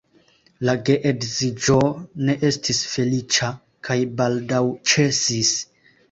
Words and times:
La 0.67 0.73
geedziĝo 0.85 1.75
ne 2.29 2.35
estis 2.49 2.79
feliĉa 2.93 3.49
kaj 3.89 3.97
baldaŭ 4.23 4.63
ĉesis. 4.93 5.53